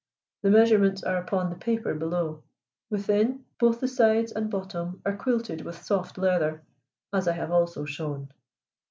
[0.41, 2.41] The measurements are upon the paper below.
[2.89, 6.63] Within, both the sides and bottom are quilted with soft leather,
[7.13, 8.31] as I have also shown.